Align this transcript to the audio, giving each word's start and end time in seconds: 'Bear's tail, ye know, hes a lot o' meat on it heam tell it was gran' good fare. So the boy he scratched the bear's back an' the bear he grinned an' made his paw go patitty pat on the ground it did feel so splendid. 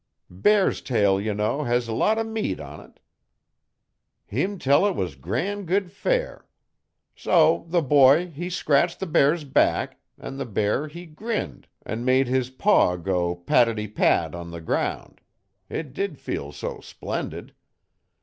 'Bear's 0.31 0.81
tail, 0.81 1.21
ye 1.21 1.31
know, 1.31 1.63
hes 1.63 1.87
a 1.87 1.93
lot 1.93 2.17
o' 2.17 2.23
meat 2.23 2.59
on 2.59 2.79
it 2.79 2.99
heam 4.25 4.57
tell 4.57 4.87
it 4.87 4.95
was 4.95 5.13
gran' 5.15 5.63
good 5.63 5.91
fare. 5.91 6.47
So 7.15 7.65
the 7.67 7.83
boy 7.83 8.31
he 8.31 8.49
scratched 8.49 8.99
the 8.99 9.05
bear's 9.05 9.43
back 9.43 9.99
an' 10.17 10.37
the 10.37 10.45
bear 10.47 10.87
he 10.87 11.05
grinned 11.05 11.67
an' 11.85 12.03
made 12.03 12.25
his 12.27 12.49
paw 12.49 12.95
go 12.95 13.35
patitty 13.35 13.87
pat 13.89 14.33
on 14.33 14.49
the 14.49 14.59
ground 14.59 15.21
it 15.69 15.93
did 15.93 16.17
feel 16.17 16.51
so 16.51 16.79
splendid. 16.79 17.53